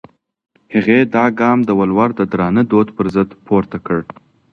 [0.73, 3.99] هغې دا ګام د ولور د درانه دود پر ضد پورته کړ.